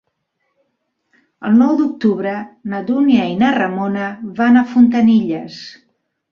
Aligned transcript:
El 1.49 1.53
nou 1.59 1.73
d'octubre 1.81 2.33
na 2.73 2.81
Dúnia 2.89 3.29
i 3.35 3.37
na 3.45 3.53
Ramona 3.61 4.11
van 4.43 4.61
a 4.63 4.67
Fontanilles. 4.75 5.63